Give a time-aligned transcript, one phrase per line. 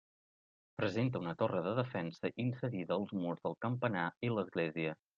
[0.81, 5.01] Presenta una torre de defensa inserida als murs del campanar i l'església.